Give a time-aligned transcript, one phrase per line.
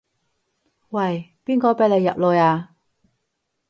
[0.89, 2.75] 喂，邊個畀你入來啊？